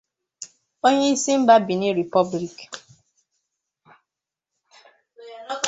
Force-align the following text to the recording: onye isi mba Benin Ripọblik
onye 0.87 1.07
isi 1.15 1.31
mba 1.41 1.55
Benin 1.65 1.95
Ripọblik 1.99 2.55